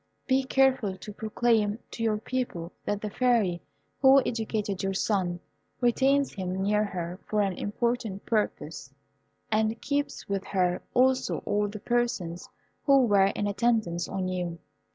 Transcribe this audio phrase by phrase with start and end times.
[0.25, 3.61] Be careful to proclaim to your people that the Fairy
[4.01, 5.39] who educated your son
[5.79, 8.91] retains him near her for an important purpose,
[9.51, 12.49] and keeps with her also all the persons
[12.87, 14.57] who were in attendance on you."